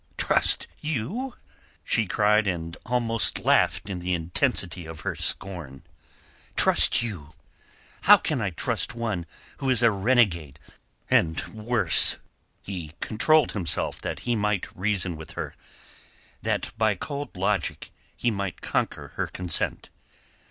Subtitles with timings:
[0.17, 1.35] "Trust you!"
[1.83, 5.83] she cried, and almost laughed in the intensity of her scorn.
[6.55, 7.29] "Trust you!
[8.05, 9.27] How can I trust one
[9.57, 10.57] who is a renegade
[11.07, 12.17] and worse?"
[12.63, 15.53] He controlled himself that he might reason with her,
[16.41, 19.91] that by cold logic he might conquer her consent.